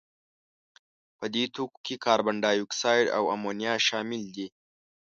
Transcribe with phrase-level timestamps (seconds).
[1.17, 4.47] په دې توکو کې کاربن دای اکساید او امونیا شامل دي.